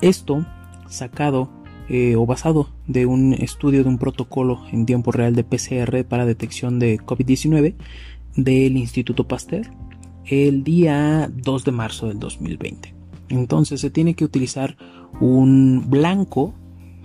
Esto 0.00 0.44
sacado 0.88 1.48
eh, 1.88 2.16
o 2.16 2.26
basado 2.26 2.70
de 2.86 3.06
un 3.06 3.32
estudio 3.32 3.82
de 3.82 3.88
un 3.88 3.98
protocolo 3.98 4.62
en 4.72 4.86
tiempo 4.86 5.12
real 5.12 5.34
de 5.34 5.44
PCR 5.44 6.04
para 6.04 6.26
detección 6.26 6.78
de 6.78 6.98
COVID-19 6.98 7.74
del 8.36 8.76
Instituto 8.76 9.26
Pasteur 9.26 9.70
el 10.26 10.64
día 10.64 11.30
2 11.32 11.64
de 11.64 11.72
marzo 11.72 12.08
del 12.08 12.18
2020. 12.18 12.94
Entonces 13.28 13.80
se 13.80 13.90
tiene 13.90 14.14
que 14.14 14.24
utilizar 14.24 14.76
un 15.20 15.88
blanco 15.88 16.54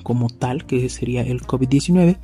como 0.04 0.30
tal, 0.30 0.66
que 0.66 0.90
sería 0.90 1.22
el 1.22 1.42
COVID-19, 1.42 2.18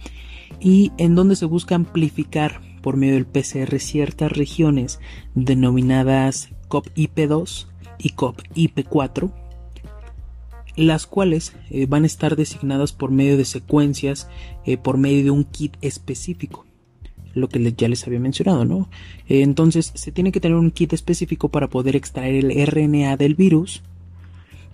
y 0.59 0.91
en 0.97 1.15
donde 1.15 1.35
se 1.35 1.45
busca 1.45 1.75
amplificar 1.75 2.61
por 2.81 2.97
medio 2.97 3.15
del 3.15 3.27
PCR 3.27 3.79
ciertas 3.79 4.31
regiones 4.31 4.99
denominadas 5.35 6.49
COP-IP2 6.69 7.67
y 7.99 8.09
COP-IP4, 8.13 9.31
las 10.77 11.07
cuales 11.07 11.53
eh, 11.71 11.87
van 11.87 12.03
a 12.03 12.07
estar 12.07 12.35
designadas 12.35 12.93
por 12.93 13.11
medio 13.11 13.35
de 13.35 13.45
secuencias, 13.45 14.29
eh, 14.65 14.77
por 14.77 14.97
medio 14.97 15.23
de 15.23 15.31
un 15.31 15.43
kit 15.43 15.75
específico 15.81 16.65
lo 17.33 17.49
que 17.49 17.71
ya 17.77 17.87
les 17.87 18.07
había 18.07 18.19
mencionado, 18.19 18.65
¿no? 18.65 18.89
Eh, 19.27 19.41
entonces 19.41 19.91
se 19.93 20.11
tiene 20.11 20.31
que 20.31 20.39
tener 20.39 20.57
un 20.57 20.71
kit 20.71 20.93
específico 20.93 21.49
para 21.49 21.67
poder 21.67 21.95
extraer 21.95 22.33
el 22.33 22.67
RNA 22.67 23.15
del 23.15 23.35
virus 23.35 23.83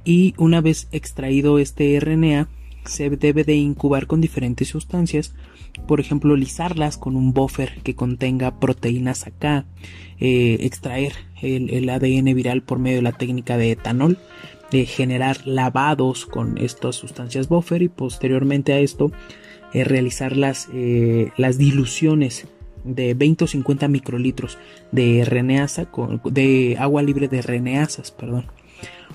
y 0.06 0.34
una 0.38 0.62
vez 0.62 0.88
extraído 0.94 1.60
este 1.60 2.00
RNA 2.00 2.48
se 2.86 3.10
debe 3.10 3.44
de 3.44 3.56
incubar 3.56 4.08
con 4.08 4.22
diferentes 4.22 4.70
sustancias, 4.70 5.34
por 5.88 6.00
ejemplo, 6.00 6.38
lisarlas 6.38 6.98
con 6.98 7.18
un 7.18 7.34
buffer 7.34 7.82
que 7.84 7.96
contenga 7.96 8.60
proteínas 8.62 9.28
acá, 9.28 9.66
extraer 10.20 11.14
el, 11.42 11.90
ADN 11.90 12.34
viral 12.34 12.64
por 12.64 12.80
medio 12.80 12.98
de 12.98 13.04
la 13.04 13.12
técnica 13.12 13.58
de 13.58 13.72
etanol, 13.72 14.18
de 14.74 14.88
generar 14.88 15.46
lavados 15.46 16.26
con 16.26 16.58
estas 16.58 16.96
sustancias 16.96 17.48
buffer 17.48 17.84
y 17.84 17.90
posteriormente 17.90 18.74
a 18.74 18.80
esto 18.80 19.12
eh, 19.72 19.84
realizar 19.84 20.36
las, 20.36 20.68
eh, 20.74 21.32
las 21.38 21.60
diluciones 21.60 22.48
de 22.84 23.14
20 23.14 23.44
o 23.44 23.48
50 23.48 23.88
microlitros 23.88 24.58
de 24.92 25.24
RNasa, 25.24 25.88
de 26.26 26.76
agua 26.80 27.04
libre 27.04 27.28
de 27.28 27.44
RNasas, 27.44 28.12
perdón. 28.12 28.48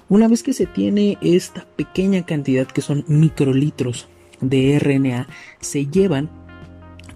Una 0.09 0.29
vez 0.29 0.45
que 0.45 0.53
se 0.53 0.67
tiene 0.67 1.19
esta 1.21 1.67
pequeña 1.77 2.25
cantidad 2.25 2.67
que 2.69 2.81
son 2.81 3.05
microlitros 3.09 4.07
de 4.41 4.79
RNA, 4.79 5.27
se 5.61 5.87
llevan 5.87 6.31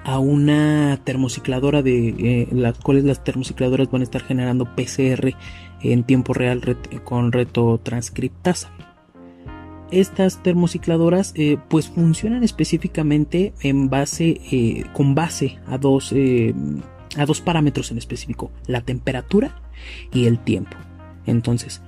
a 0.05 0.19
una 0.19 0.99
termocicladora 1.05 1.81
de 1.81 2.09
eh, 2.09 2.49
las 2.51 2.77
cuales 2.79 3.05
las 3.05 3.23
termocicladoras 3.23 3.89
van 3.89 4.01
a 4.01 4.05
estar 4.05 4.23
generando 4.23 4.65
PCR 4.75 5.33
en 5.83 6.05
tiempo 6.05 6.33
real 6.33 6.63
con 7.05 7.33
retotranscriptasa. 7.33 8.71
Estas 9.91 10.43
termocicladoras 10.43 11.33
eh, 11.37 11.59
pues 11.69 11.89
funcionan 11.89 12.45
específicamente 12.45 13.53
en 13.61 13.91
base 13.91 14.41
eh, 14.51 14.85
con 14.95 15.15
base 15.15 15.59
a 15.67 15.77
dos 15.77 16.15
a 17.17 17.27
dos 17.27 17.41
parámetros 17.41 17.91
en 17.91 17.99
específico, 17.99 18.51
la 18.67 18.81
temperatura 18.81 19.61
y 20.13 20.27
el 20.27 20.39
tiempo. 20.39 20.77
Entonces, 21.27 21.83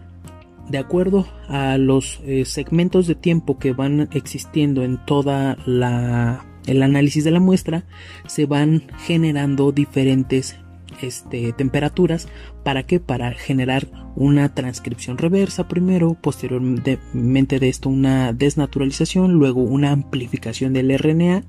de 0.69 0.79
acuerdo 0.79 1.27
a 1.49 1.79
los 1.79 2.21
eh, 2.25 2.45
segmentos 2.45 3.07
de 3.07 3.15
tiempo 3.15 3.59
que 3.59 3.73
van 3.73 4.09
existiendo 4.13 4.83
en 4.83 5.05
toda 5.05 5.57
la 5.67 6.47
el 6.67 6.83
análisis 6.83 7.25
de 7.25 7.31
la 7.31 7.41
muestra 7.41 7.85
se 8.27 8.47
van 8.47 8.85
generando 9.05 9.71
diferentes 9.71 10.59
este, 11.03 11.53
temperaturas 11.53 12.29
para 12.63 12.85
que 12.85 13.01
para 13.01 13.33
generar 13.33 13.89
una 14.17 14.55
transcripción 14.55 15.19
reversa 15.19 15.67
primero 15.67 16.17
posteriormente 16.21 17.59
de 17.59 17.69
esto 17.69 17.89
una 17.89 18.33
desnaturalización 18.33 19.33
luego 19.33 19.63
una 19.63 19.91
amplificación 19.91 20.73
del 20.73 20.97
RNA 20.97 21.45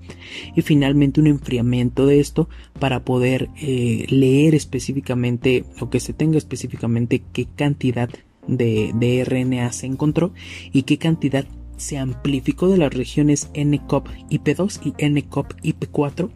y 0.55 0.61
finalmente 0.61 1.19
un 1.19 1.27
enfriamiento 1.27 2.05
de 2.05 2.19
esto 2.19 2.49
para 2.79 3.03
poder 3.03 3.49
eh, 3.61 4.05
leer 4.09 4.55
específicamente 4.55 5.65
o 5.79 5.89
que 5.89 5.99
se 5.99 6.13
tenga 6.13 6.37
específicamente 6.37 7.23
qué 7.33 7.45
cantidad 7.55 8.09
de, 8.47 9.23
RNA 9.25 9.71
se 9.71 9.87
encontró 9.87 10.33
y 10.71 10.83
qué 10.83 10.97
cantidad 10.97 11.45
se 11.77 11.97
amplificó 11.97 12.69
de 12.69 12.77
las 12.77 12.93
regiones 12.93 13.49
NCOP 13.53 14.07
IP2 14.29 14.79
y 14.83 15.09
NCOP 15.09 15.53
IP4 15.61 16.29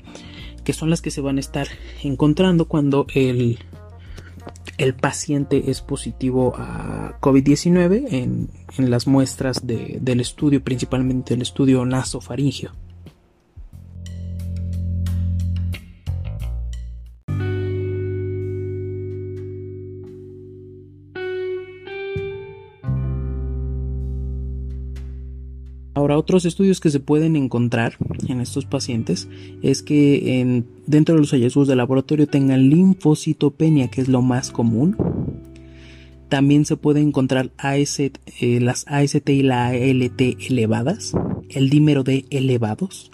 que 0.61 0.73
son 0.73 0.89
las 0.89 1.01
que 1.01 1.11
se 1.11 1.21
van 1.21 1.37
a 1.37 1.39
estar 1.39 1.67
encontrando 2.03 2.65
cuando 2.65 3.05
el, 3.13 3.59
el 4.77 4.93
paciente 4.93 5.69
es 5.69 5.81
positivo 5.81 6.53
a 6.57 7.17
COVID-19 7.19 8.05
en, 8.11 8.49
las 8.89 9.07
muestras 9.07 9.65
del 9.65 10.19
estudio, 10.19 10.63
principalmente 10.63 11.33
el 11.33 11.41
estudio 11.41 11.85
nasofaringio. 11.85 12.71
Ahora, 26.09 26.21
otros 26.21 26.45
estudios 26.45 26.79
que 26.79 26.89
se 26.89 26.99
pueden 26.99 27.35
encontrar 27.35 27.95
en 28.27 28.41
estos 28.41 28.65
pacientes 28.65 29.29
es 29.61 29.83
que 29.83 30.63
dentro 30.87 31.13
de 31.13 31.21
los 31.21 31.29
hallazgos 31.29 31.67
de 31.67 31.75
laboratorio 31.75 32.25
tengan 32.25 32.67
linfocitopenia, 32.67 33.89
que 33.89 34.01
es 34.01 34.07
lo 34.07 34.23
más 34.23 34.49
común. 34.49 34.97
También 36.27 36.65
se 36.65 36.77
puede 36.77 37.01
encontrar 37.01 37.51
eh, 37.63 38.59
las 38.59 38.85
AST 38.87 39.29
y 39.29 39.43
la 39.43 39.67
ALT 39.67 40.19
elevadas, 40.49 41.13
el 41.47 41.69
dímero 41.69 42.03
D 42.03 42.25
elevados, 42.31 43.11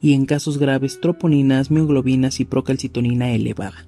y 0.00 0.14
en 0.14 0.24
casos 0.24 0.56
graves 0.56 1.02
troponinas, 1.02 1.70
mioglobinas 1.70 2.40
y 2.40 2.46
procalcitonina 2.46 3.30
elevada. 3.30 3.86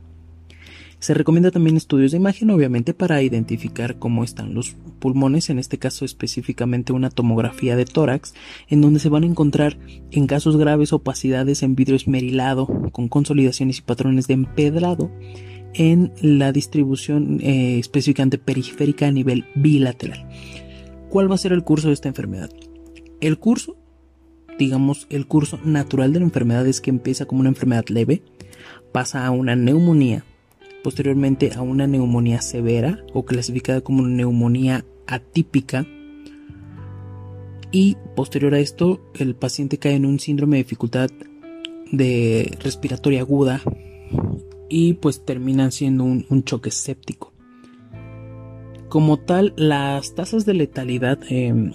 Se 1.00 1.14
recomienda 1.14 1.50
también 1.50 1.78
estudios 1.78 2.10
de 2.10 2.18
imagen, 2.18 2.50
obviamente, 2.50 2.92
para 2.92 3.22
identificar 3.22 3.98
cómo 3.98 4.22
están 4.22 4.54
los 4.54 4.76
pulmones, 4.98 5.48
en 5.48 5.58
este 5.58 5.78
caso 5.78 6.04
específicamente 6.04 6.92
una 6.92 7.08
tomografía 7.08 7.74
de 7.74 7.86
tórax, 7.86 8.34
en 8.68 8.82
donde 8.82 9.00
se 9.00 9.08
van 9.08 9.22
a 9.22 9.26
encontrar 9.26 9.78
en 10.10 10.26
casos 10.26 10.58
graves 10.58 10.92
opacidades 10.92 11.62
en 11.62 11.74
vidrio 11.74 11.96
esmerilado, 11.96 12.66
con 12.92 13.08
consolidaciones 13.08 13.78
y 13.78 13.82
patrones 13.82 14.26
de 14.26 14.34
empedrado, 14.34 15.10
en 15.72 16.12
la 16.20 16.52
distribución 16.52 17.40
eh, 17.40 17.78
específicamente 17.78 18.36
periférica 18.36 19.06
a 19.06 19.12
nivel 19.12 19.46
bilateral. 19.54 20.28
¿Cuál 21.08 21.30
va 21.30 21.36
a 21.36 21.38
ser 21.38 21.52
el 21.52 21.64
curso 21.64 21.88
de 21.88 21.94
esta 21.94 22.08
enfermedad? 22.08 22.50
El 23.22 23.38
curso, 23.38 23.78
digamos, 24.58 25.06
el 25.08 25.26
curso 25.26 25.58
natural 25.64 26.12
de 26.12 26.18
la 26.18 26.26
enfermedad 26.26 26.66
es 26.66 26.82
que 26.82 26.90
empieza 26.90 27.24
como 27.24 27.40
una 27.40 27.48
enfermedad 27.48 27.86
leve, 27.88 28.22
pasa 28.92 29.24
a 29.24 29.30
una 29.30 29.56
neumonía, 29.56 30.24
posteriormente 30.82 31.52
a 31.54 31.62
una 31.62 31.86
neumonía 31.86 32.40
severa 32.40 33.04
o 33.12 33.24
clasificada 33.24 33.80
como 33.80 34.06
neumonía 34.06 34.84
atípica 35.06 35.86
y 37.72 37.96
posterior 38.16 38.54
a 38.54 38.60
esto 38.60 39.00
el 39.14 39.34
paciente 39.34 39.78
cae 39.78 39.94
en 39.94 40.06
un 40.06 40.18
síndrome 40.18 40.56
de 40.56 40.62
dificultad 40.64 41.10
de 41.92 42.56
respiratoria 42.62 43.20
aguda 43.20 43.60
y 44.68 44.94
pues 44.94 45.24
termina 45.24 45.70
siendo 45.70 46.04
un, 46.04 46.44
choque 46.44 46.70
séptico. 46.70 47.32
Como 48.88 49.18
tal, 49.18 49.52
las 49.56 50.14
tasas 50.14 50.46
de 50.46 50.54
letalidad 50.54 51.18
em, 51.28 51.72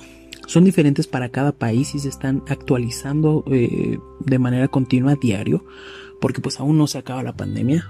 son 0.48 0.64
diferentes 0.64 1.08
para 1.08 1.30
cada 1.30 1.52
país 1.52 1.96
y 1.96 2.00
se 2.00 2.10
están 2.10 2.44
actualizando 2.48 3.44
eh, 3.52 3.98
de 4.20 4.40
manera 4.40 4.68
continua 4.68 5.14
a 5.14 5.16
diario 5.16 5.66
porque 6.22 6.42
pues 6.42 6.60
aún 6.60 6.78
no 6.78 6.88
se 6.88 6.98
acaba 6.98 7.24
la 7.24 7.36
pandemia 7.36 7.90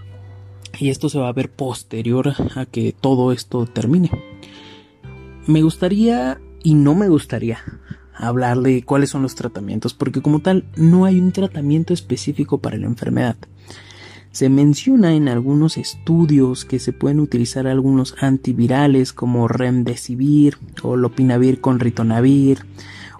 y 0.80 0.90
esto 0.90 1.10
se 1.10 1.20
va 1.20 1.30
a 1.30 1.34
ver 1.34 1.50
posterior 1.50 2.34
a 2.56 2.66
que 2.66 2.94
todo 3.00 3.32
esto 3.32 3.66
termine. 3.66 4.12
Me 5.48 5.62
gustaría 5.62 6.40
y 6.64 6.74
no 6.74 6.96
me 6.96 7.10
gustaría 7.10 7.60
hablar 8.16 8.60
de 8.62 8.84
cuáles 8.84 9.10
son 9.10 9.22
los 9.22 9.36
tratamientos, 9.36 9.94
porque 9.94 10.22
como 10.22 10.40
tal 10.40 10.66
no 10.76 11.06
hay 11.06 11.20
un 11.20 11.32
tratamiento 11.32 11.94
específico 11.94 12.60
para 12.60 12.78
la 12.78 12.88
enfermedad. 12.88 13.36
Se 14.32 14.50
menciona 14.50 15.14
en 15.16 15.30
algunos 15.30 15.78
estudios 15.78 16.66
que 16.66 16.80
se 16.80 16.92
pueden 16.92 17.20
utilizar 17.20 17.68
algunos 17.68 18.16
antivirales 18.20 19.14
como 19.14 19.48
remdesivir 19.48 20.58
o 20.82 20.98
lopinavir 20.98 21.62
con 21.62 21.80
ritonavir 21.80 22.66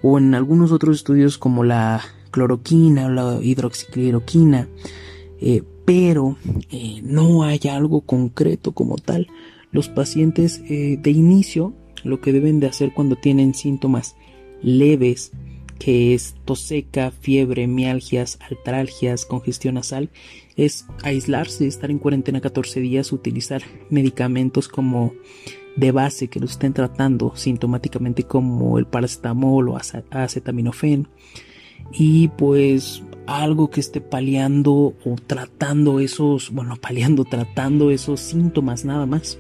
o 0.02 0.18
en 0.18 0.36
algunos 0.36 0.72
otros 0.72 0.98
estudios 0.98 1.38
como 1.38 1.64
la 1.64 2.02
cloroquina 2.32 3.06
o 3.06 3.10
la 3.10 3.40
hidroxicloroquina 3.42 4.68
eh, 5.40 5.64
pero 5.86 6.38
eh, 6.72 7.02
no 7.04 7.44
hay 7.44 7.60
algo 7.70 8.02
concreto 8.02 8.74
como 8.74 8.96
tal. 8.98 9.28
Los 9.72 9.90
pacientes 9.90 10.62
eh, 10.70 10.98
de 11.02 11.12
inicio 11.12 11.74
lo 12.04 12.22
que 12.22 12.32
deben 12.32 12.60
de 12.60 12.68
hacer 12.68 12.94
cuando 12.94 13.16
tienen 13.16 13.54
síntomas 13.54 14.16
leves, 14.62 15.32
que 15.80 16.14
es 16.14 16.36
tos 16.46 16.62
seca, 16.62 17.12
fiebre, 17.12 17.68
mialgias, 17.68 18.40
altralgias, 18.48 19.26
congestión 19.26 19.76
nasal, 19.76 20.10
es 20.56 20.86
aislarse, 21.04 21.68
estar 21.68 21.92
en 21.92 22.00
cuarentena 22.00 22.42
14 22.42 22.80
días, 22.80 23.12
utilizar 23.12 23.64
medicamentos 23.90 24.68
como 24.68 25.14
de 25.76 25.92
base 25.92 26.30
que 26.30 26.40
lo 26.40 26.46
estén 26.46 26.74
tratando 26.74 27.34
sintomáticamente 27.36 28.24
como 28.24 28.80
el 28.80 28.88
paracetamol 28.88 29.70
o 29.70 29.78
acetaminofén 30.12 31.10
y 31.92 32.30
pues 32.30 33.04
algo 33.28 33.70
que 33.70 33.80
esté 33.80 34.02
paliando 34.02 34.94
o 35.04 35.16
tratando 35.26 36.00
esos, 36.00 36.52
bueno, 36.52 36.76
paliando, 36.76 37.26
tratando 37.26 37.92
esos 37.92 38.20
síntomas 38.20 38.86
nada 38.86 39.06
más. 39.06 39.40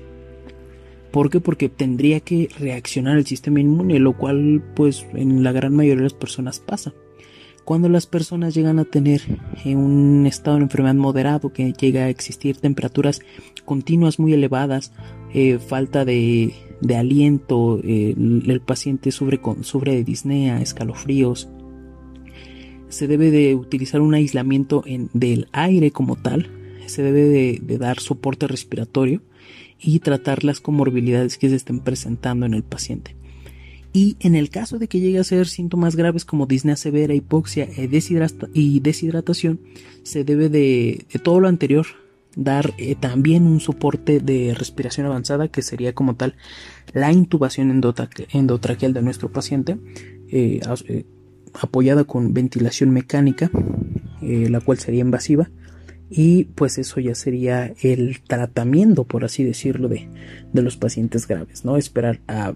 ¿Por 1.12 1.30
qué? 1.30 1.40
Porque 1.40 1.70
tendría 1.70 2.20
que 2.20 2.50
reaccionar 2.60 3.18
el 3.18 3.26
sistema 3.26 3.62
inmune, 3.62 4.00
lo 4.00 4.18
cual 4.18 4.64
pues 4.76 5.06
en 5.14 5.44
la 5.44 5.52
gran 5.52 5.74
mayoría 5.74 5.98
de 5.98 6.04
las 6.04 6.14
personas 6.14 6.60
pasa. 6.60 6.94
Cuando 7.64 7.90
las 7.90 8.06
personas 8.06 8.54
llegan 8.54 8.78
a 8.78 8.86
tener 8.86 9.22
un 9.66 10.26
estado 10.28 10.58
de 10.58 10.64
enfermedad 10.64 10.94
moderado, 10.94 11.52
que 11.52 11.74
llega 11.74 12.04
a 12.04 12.10
existir 12.10 12.58
temperaturas 12.58 13.22
continuas 13.66 14.20
muy 14.20 14.34
elevadas, 14.34 14.92
eh, 15.34 15.58
falta 15.58 16.06
de, 16.06 16.54
aliento, 16.96 17.80
el, 17.84 18.62
paciente 18.64 19.12
sufre, 19.12 19.42
sufre 19.62 19.96
de 19.96 20.04
disnea, 20.04 20.62
escalofríos, 20.62 21.50
se 22.90 23.08
debe 23.08 23.32
de 23.32 23.56
utilizar 23.56 24.02
un 24.02 24.14
aislamiento 24.14 24.84
del 25.14 25.48
aire 25.52 25.92
como 25.92 26.16
tal, 26.16 26.50
se 26.86 27.02
debe 27.02 27.24
de, 27.60 27.78
dar 27.78 28.00
soporte 28.00 28.48
respiratorio 28.48 29.22
y 29.80 30.00
tratar 30.00 30.44
las 30.44 30.60
comorbilidades 30.60 31.38
que 31.38 31.50
se 31.50 31.56
estén 31.56 31.80
presentando 31.80 32.46
en 32.46 32.54
el 32.54 32.64
paciente. 32.64 33.16
Y 33.94 34.18
en 34.20 34.36
el 34.36 34.50
caso 34.50 34.78
de 34.78 34.88
que 34.88 35.00
llegue 35.00 35.20
a 35.20 35.24
ser 35.24 35.48
síntomas 35.48 35.96
graves 35.96 36.26
como 36.26 36.48
disnea 36.48 36.76
severa, 36.76 37.14
hipoxia 37.14 37.64
e 37.78 37.90
y 38.54 38.80
deshidratación, 38.82 39.62
se 40.04 40.24
debe 40.24 40.50
de, 40.50 41.06
todo 41.24 41.40
lo 41.40 41.48
anterior 41.48 41.86
dar 42.36 42.74
eh, 42.78 42.96
también 42.96 43.44
un 43.44 43.62
soporte 43.62 44.20
de 44.20 44.54
respiración 44.54 45.06
avanzada 45.06 45.48
que 45.48 45.62
sería 45.62 45.94
como 45.94 46.16
tal 46.16 46.36
la 46.94 47.14
intubación 47.14 47.72
endotraqueal 47.72 48.94
de 48.94 49.02
nuestro 49.02 49.32
paciente 49.32 49.78
eh, 50.30 50.60
eh, 50.90 51.06
apoyada 51.62 52.04
con 52.04 52.34
ventilación 52.34 52.92
mecánica, 52.92 53.50
eh, 54.22 54.50
la 54.50 54.60
cual 54.60 54.78
sería 54.80 55.02
invasiva, 55.02 55.50
y 56.10 56.46
pues 56.46 56.78
eso 56.78 57.00
ya 57.00 57.16
sería 57.16 57.74
el 57.82 58.22
tratamiento, 58.22 59.06
por 59.06 59.26
así 59.26 59.44
decirlo, 59.44 59.88
de, 59.88 60.08
los 60.54 60.78
pacientes 60.78 61.28
graves, 61.28 61.66
¿no? 61.66 61.78
Esperar 61.78 62.20
a, 62.28 62.54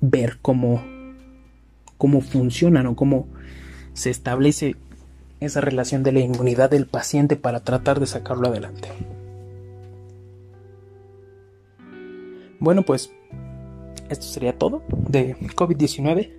ver 0.00 0.38
cómo, 0.42 0.82
cómo 1.96 2.20
funcionan 2.20 2.86
o 2.86 2.96
cómo 2.96 3.28
se 3.92 4.10
establece 4.10 4.76
esa 5.40 5.60
relación 5.60 6.02
de 6.02 6.12
la 6.12 6.20
inmunidad 6.20 6.70
del 6.70 6.86
paciente 6.86 7.36
para 7.36 7.60
tratar 7.60 8.00
de 8.00 8.06
sacarlo 8.06 8.48
adelante. 8.48 8.88
Bueno, 12.60 12.82
pues 12.82 13.12
esto 14.08 14.26
sería 14.26 14.58
todo 14.58 14.82
de 15.08 15.36
COVID-19. 15.36 16.37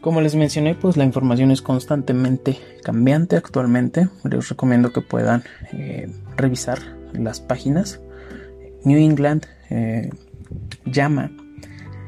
Como 0.00 0.20
les 0.20 0.36
mencioné, 0.36 0.74
pues 0.74 0.96
la 0.96 1.04
información 1.04 1.50
es 1.50 1.60
constantemente 1.60 2.58
cambiante 2.82 3.36
actualmente. 3.36 4.08
Les 4.24 4.48
recomiendo 4.48 4.92
que 4.92 5.00
puedan 5.00 5.42
eh, 5.72 6.10
revisar 6.36 6.78
las 7.12 7.40
páginas. 7.40 8.00
New 8.84 8.98
England 8.98 9.46
eh, 9.70 10.10
llama 10.84 11.30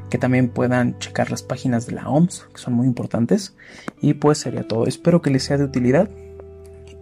que 0.09 0.17
también 0.17 0.49
puedan 0.49 0.99
checar 0.99 1.31
las 1.31 1.41
páginas 1.41 1.85
de 1.85 1.93
la 1.93 2.09
OMS, 2.09 2.47
que 2.53 2.59
son 2.59 2.73
muy 2.73 2.87
importantes. 2.87 3.55
Y 4.01 4.13
pues 4.13 4.37
sería 4.37 4.67
todo. 4.67 4.85
Espero 4.85 5.21
que 5.21 5.29
les 5.29 5.43
sea 5.43 5.57
de 5.57 5.65
utilidad. 5.65 6.09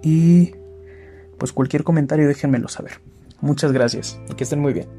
Y 0.01 0.53
pues 1.37 1.53
cualquier 1.53 1.83
comentario 1.83 2.27
déjenmelo 2.27 2.67
saber. 2.67 2.99
Muchas 3.41 3.71
gracias 3.71 4.19
y 4.29 4.33
que 4.33 4.43
estén 4.43 4.59
muy 4.59 4.73
bien. 4.73 4.98